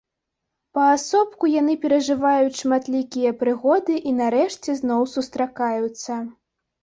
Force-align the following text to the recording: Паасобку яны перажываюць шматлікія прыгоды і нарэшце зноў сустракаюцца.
Паасобку 0.77 1.49
яны 1.61 1.73
перажываюць 1.83 2.55
шматлікія 2.61 3.35
прыгоды 3.43 3.99
і 4.13 4.13
нарэшце 4.23 4.77
зноў 4.81 5.01
сустракаюцца. 5.15 6.13